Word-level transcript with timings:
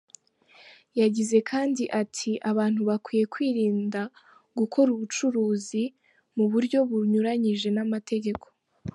Yagize 0.99 1.37
kandi 1.49 1.83
ati:"Abantu 2.01 2.81
bakwiye 2.89 3.23
kwirinda 3.33 4.01
gukora 4.57 4.89
ubucuruzi 4.95 5.83
mu 6.35 6.45
buryo 6.51 6.77
bunyuranyije 6.89 7.67
n’amategeko. 7.75 8.45